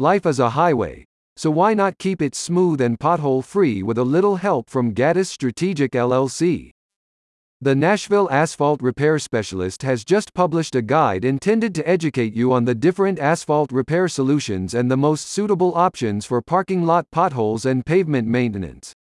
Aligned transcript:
Life 0.00 0.26
is 0.26 0.38
a 0.38 0.50
highway, 0.50 1.04
so 1.36 1.50
why 1.50 1.74
not 1.74 1.98
keep 1.98 2.22
it 2.22 2.36
smooth 2.36 2.80
and 2.80 3.00
pothole 3.00 3.42
free 3.42 3.82
with 3.82 3.98
a 3.98 4.04
little 4.04 4.36
help 4.36 4.70
from 4.70 4.94
Gaddis 4.94 5.26
Strategic 5.26 5.90
LLC? 5.90 6.70
The 7.60 7.74
Nashville 7.74 8.28
asphalt 8.30 8.80
repair 8.80 9.18
specialist 9.18 9.82
has 9.82 10.04
just 10.04 10.34
published 10.34 10.76
a 10.76 10.82
guide 10.82 11.24
intended 11.24 11.74
to 11.74 11.88
educate 11.88 12.32
you 12.32 12.52
on 12.52 12.64
the 12.64 12.76
different 12.76 13.18
asphalt 13.18 13.72
repair 13.72 14.06
solutions 14.06 14.72
and 14.72 14.88
the 14.88 14.96
most 14.96 15.26
suitable 15.26 15.74
options 15.74 16.24
for 16.24 16.40
parking 16.40 16.84
lot 16.84 17.10
potholes 17.10 17.66
and 17.66 17.84
pavement 17.84 18.28
maintenance. 18.28 18.92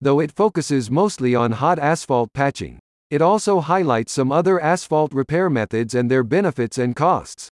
Though 0.00 0.18
it 0.18 0.32
focuses 0.32 0.90
mostly 0.90 1.34
on 1.34 1.52
hot 1.52 1.78
asphalt 1.78 2.32
patching, 2.32 2.78
it 3.10 3.20
also 3.20 3.60
highlights 3.60 4.14
some 4.14 4.32
other 4.32 4.58
asphalt 4.58 5.12
repair 5.12 5.50
methods 5.50 5.94
and 5.94 6.10
their 6.10 6.24
benefits 6.24 6.78
and 6.78 6.96
costs. 6.96 7.50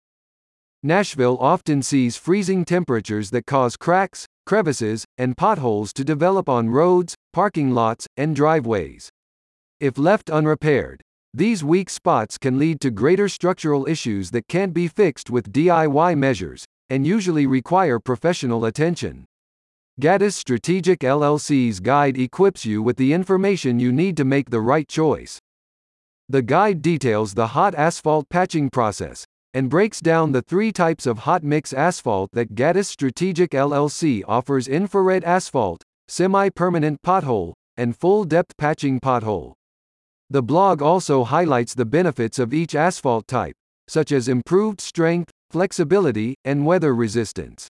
Nashville 0.84 1.38
often 1.39 1.82
sees 1.82 2.18
freezing 2.18 2.64
temperatures 2.64 3.32
that 3.32 3.48
cause 3.48 3.76
cracks, 3.76 4.27
crevices, 4.46 5.05
and 5.18 5.35
potholes 5.35 5.91
to 5.94 6.04
develop 6.04 6.48
on 6.48 6.70
roads, 6.70 7.16
parking 7.34 7.72
lots, 7.72 8.05
and 8.16 8.35
driveways. 8.35 9.09
If 9.80 9.98
left 9.98 10.30
unrepaired, 10.30 11.02
these 11.34 11.63
weak 11.63 11.90
spots 11.90 12.38
can 12.38 12.59
lead 12.59 12.80
to 12.82 12.91
greater 12.91 13.27
structural 13.27 13.88
issues 13.88 14.30
that 14.32 14.48
can't 14.48 14.73
be 14.73 14.88
fixed 14.88 15.32
with 15.32 15.52
DIY 15.52 16.16
measures, 16.16 16.63
and 16.91 17.07
usually 17.07 17.48
require 17.48 17.99
professional 17.99 18.63
attention. 18.66 19.26
Gaddis 19.99 20.34
Strategic 20.34 20.99
LLC's 20.99 21.80
guide 21.80 22.20
equips 22.20 22.66
you 22.66 22.84
with 22.84 22.98
the 22.98 23.13
information 23.13 23.80
you 23.80 23.91
need 23.91 24.16
to 24.18 24.26
make 24.26 24.52
the 24.52 24.62
right 24.62 24.88
choice. 24.88 25.40
The 26.30 26.44
guide 26.44 26.84
details 26.84 27.34
the 27.34 27.48
hot 27.48 27.73
asphalt 27.73 28.30
patching 28.30 28.70
process 28.70 29.26
and 29.57 29.71
breaks 29.71 29.99
down 29.99 30.34
the 30.34 30.43
three 30.43 30.71
types 30.71 31.07
of 31.07 31.17
hot 31.17 31.43
mix 31.43 31.73
asphalt 31.73 32.29
that 32.31 32.53
Gaddis 32.53 32.85
Strategic 32.85 33.52
LLC 33.53 34.21
offers 34.27 34.67
infrared 34.67 35.23
asphalt, 35.23 35.81
semi 36.07 36.49
permanent 36.49 37.01
pothole, 37.01 37.54
and 37.76 37.98
full 37.98 38.23
depth 38.23 38.55
patching 38.57 38.99
pothole. 38.99 39.54
The 40.29 40.43
blog 40.43 40.84
also 40.84 41.23
highlights 41.23 41.73
the 41.73 41.85
benefits 41.85 42.37
of 42.37 42.54
each 42.54 42.76
asphalt 42.76 43.27
type, 43.27 43.55
such 43.87 44.12
as 44.12 44.27
improved 44.27 44.79
strength, 44.79 45.32
flexibility, 45.49 46.35
and 46.45 46.63
weather 46.63 46.93
resistance. 46.93 47.67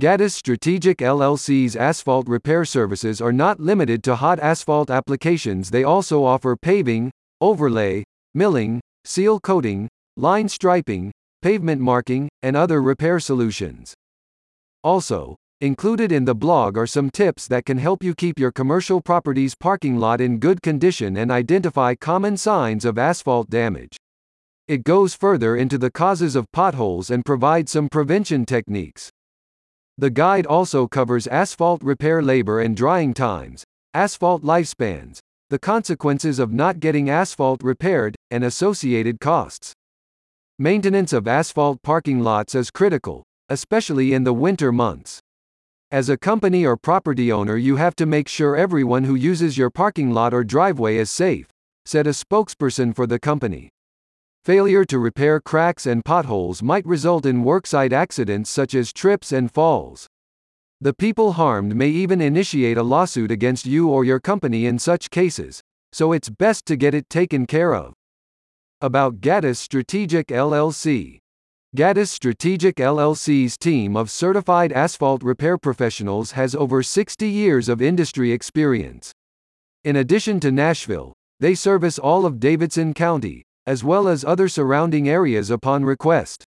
Gaddis 0.00 0.32
Strategic 0.32 0.98
LLC's 0.98 1.76
asphalt 1.76 2.26
repair 2.26 2.64
services 2.64 3.20
are 3.20 3.34
not 3.34 3.60
limited 3.60 4.02
to 4.04 4.16
hot 4.16 4.40
asphalt 4.40 4.88
applications, 4.88 5.70
they 5.72 5.84
also 5.84 6.24
offer 6.24 6.56
paving, 6.56 7.10
overlay, 7.42 8.02
milling, 8.32 8.80
seal 9.04 9.38
coating, 9.38 9.88
line 10.16 10.48
striping, 10.48 11.12
pavement 11.42 11.80
marking, 11.80 12.28
and 12.42 12.56
other 12.56 12.82
repair 12.82 13.20
solutions. 13.20 13.94
Also, 14.82 15.36
Included 15.62 16.12
in 16.12 16.26
the 16.26 16.34
blog 16.34 16.76
are 16.76 16.86
some 16.86 17.08
tips 17.08 17.48
that 17.48 17.64
can 17.64 17.78
help 17.78 18.02
you 18.02 18.14
keep 18.14 18.38
your 18.38 18.52
commercial 18.52 19.00
property's 19.00 19.54
parking 19.54 19.96
lot 19.96 20.20
in 20.20 20.38
good 20.38 20.60
condition 20.60 21.16
and 21.16 21.30
identify 21.30 21.94
common 21.94 22.36
signs 22.36 22.84
of 22.84 22.98
asphalt 22.98 23.48
damage. 23.48 23.96
It 24.68 24.84
goes 24.84 25.14
further 25.14 25.56
into 25.56 25.78
the 25.78 25.90
causes 25.90 26.36
of 26.36 26.52
potholes 26.52 27.10
and 27.10 27.24
provides 27.24 27.72
some 27.72 27.88
prevention 27.88 28.44
techniques. 28.44 29.08
The 29.96 30.10
guide 30.10 30.44
also 30.44 30.86
covers 30.86 31.26
asphalt 31.26 31.82
repair 31.82 32.20
labor 32.20 32.60
and 32.60 32.76
drying 32.76 33.14
times, 33.14 33.64
asphalt 33.94 34.42
lifespans, 34.42 35.20
the 35.48 35.58
consequences 35.58 36.38
of 36.38 36.52
not 36.52 36.80
getting 36.80 37.08
asphalt 37.08 37.62
repaired, 37.62 38.14
and 38.30 38.44
associated 38.44 39.20
costs. 39.20 39.72
Maintenance 40.58 41.12
of 41.12 41.28
asphalt 41.28 41.82
parking 41.82 42.20
lots 42.20 42.54
is 42.54 42.70
critical, 42.70 43.22
especially 43.50 44.14
in 44.14 44.24
the 44.24 44.32
winter 44.32 44.72
months. 44.72 45.20
As 45.90 46.08
a 46.08 46.16
company 46.16 46.64
or 46.64 46.78
property 46.78 47.30
owner, 47.30 47.58
you 47.58 47.76
have 47.76 47.94
to 47.96 48.06
make 48.06 48.26
sure 48.26 48.56
everyone 48.56 49.04
who 49.04 49.14
uses 49.14 49.58
your 49.58 49.68
parking 49.68 50.12
lot 50.12 50.32
or 50.32 50.44
driveway 50.44 50.96
is 50.96 51.10
safe, 51.10 51.46
said 51.84 52.06
a 52.06 52.10
spokesperson 52.10 52.96
for 52.96 53.06
the 53.06 53.18
company. 53.18 53.68
Failure 54.46 54.86
to 54.86 54.98
repair 54.98 55.40
cracks 55.40 55.84
and 55.84 56.02
potholes 56.02 56.62
might 56.62 56.86
result 56.86 57.26
in 57.26 57.44
worksite 57.44 57.92
accidents 57.92 58.48
such 58.48 58.74
as 58.74 58.94
trips 58.94 59.32
and 59.32 59.52
falls. 59.52 60.06
The 60.80 60.94
people 60.94 61.32
harmed 61.32 61.76
may 61.76 61.88
even 61.88 62.22
initiate 62.22 62.78
a 62.78 62.82
lawsuit 62.82 63.30
against 63.30 63.66
you 63.66 63.90
or 63.90 64.06
your 64.06 64.20
company 64.20 64.64
in 64.64 64.78
such 64.78 65.10
cases, 65.10 65.60
so 65.92 66.12
it's 66.12 66.30
best 66.30 66.64
to 66.64 66.76
get 66.76 66.94
it 66.94 67.10
taken 67.10 67.46
care 67.46 67.74
of. 67.74 67.92
About 68.82 69.22
Gaddis 69.22 69.56
Strategic 69.56 70.26
LLC 70.26 71.16
Gaddis 71.74 72.08
Strategic 72.08 72.76
LLC's 72.76 73.56
team 73.56 73.96
of 73.96 74.10
certified 74.10 74.70
asphalt 74.70 75.22
repair 75.22 75.56
professionals 75.56 76.32
has 76.32 76.54
over 76.54 76.82
60 76.82 77.26
years 77.26 77.70
of 77.70 77.80
industry 77.80 78.32
experience. 78.32 79.12
In 79.82 79.96
addition 79.96 80.40
to 80.40 80.52
Nashville, 80.52 81.14
they 81.40 81.54
service 81.54 81.98
all 81.98 82.26
of 82.26 82.38
Davidson 82.38 82.92
County, 82.92 83.44
as 83.66 83.82
well 83.82 84.08
as 84.08 84.26
other 84.26 84.46
surrounding 84.46 85.08
areas 85.08 85.48
upon 85.48 85.86
request. 85.86 86.44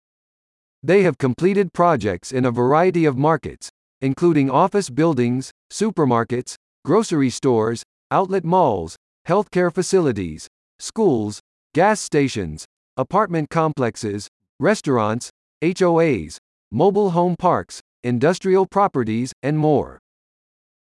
They 0.82 1.04
have 1.04 1.18
completed 1.18 1.72
projects 1.72 2.32
in 2.32 2.44
a 2.44 2.50
variety 2.50 3.04
of 3.04 3.16
markets, 3.16 3.70
including 4.00 4.50
office 4.50 4.90
buildings, 4.90 5.52
supermarkets, 5.72 6.56
grocery 6.84 7.30
stores, 7.30 7.84
outlet 8.10 8.44
malls, 8.44 8.96
healthcare 9.28 9.72
facilities, 9.72 10.48
schools, 10.80 11.38
gas 11.76 12.00
stations, 12.00 12.64
apartment 12.96 13.50
complexes, 13.50 14.28
restaurants, 14.58 15.28
HOAs, 15.60 16.38
mobile 16.70 17.10
home 17.10 17.36
parks, 17.38 17.82
industrial 18.02 18.64
properties, 18.64 19.34
and 19.42 19.58
more. 19.58 19.98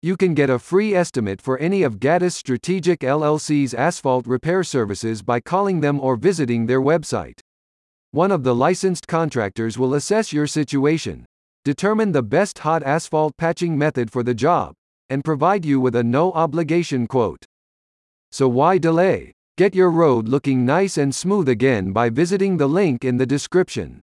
You 0.04 0.16
can 0.16 0.36
get 0.36 0.52
a 0.52 0.60
free 0.60 0.94
estimate 0.94 1.42
for 1.42 1.58
any 1.58 1.82
of 1.82 2.00
Gaddis 2.00 2.34
Strategic 2.34 3.00
LLC's 3.00 3.74
asphalt 3.74 4.28
repair 4.28 4.64
services 4.64 5.24
by 5.24 5.40
calling 5.40 5.82
them 5.82 6.00
or 6.00 6.16
visiting 6.16 6.68
their 6.68 6.80
website. 6.80 7.40
One 8.12 8.32
of 8.32 8.44
the 8.44 8.54
licensed 8.54 9.08
contractors 9.08 9.80
will 9.80 9.96
assess 9.96 10.32
your 10.32 10.46
situation, 10.46 11.26
determine 11.66 12.12
the 12.12 12.22
best 12.22 12.60
hot 12.60 12.84
asphalt 12.84 13.36
patching 13.36 13.80
method 13.80 14.12
for 14.12 14.22
the 14.22 14.36
job, 14.36 14.76
and 15.10 15.26
provide 15.26 15.66
you 15.66 15.82
with 15.82 15.96
a 15.96 16.04
no 16.04 16.32
obligation 16.34 17.08
quote. 17.08 17.46
So 18.32 18.48
why 18.48 18.78
delay? 18.78 19.34
Get 19.56 19.76
your 19.76 19.92
road 19.92 20.28
looking 20.28 20.66
nice 20.66 20.98
and 20.98 21.14
smooth 21.14 21.48
again 21.48 21.92
by 21.92 22.10
visiting 22.10 22.58
the 22.58 22.66
link 22.66 23.06
in 23.06 23.18
the 23.18 23.26
description. 23.28 24.02